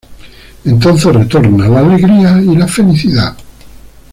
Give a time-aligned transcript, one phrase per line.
[0.65, 3.37] Entonces retorna la alegría y la felicidad.